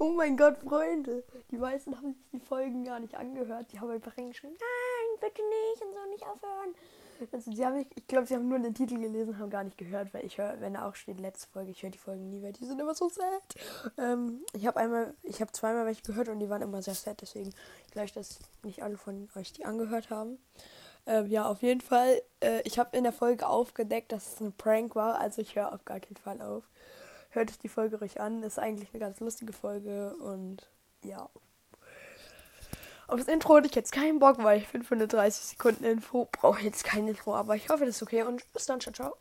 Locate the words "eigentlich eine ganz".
28.58-29.20